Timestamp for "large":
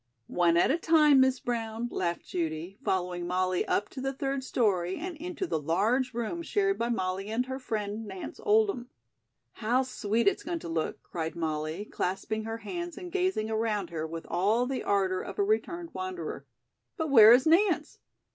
5.61-6.15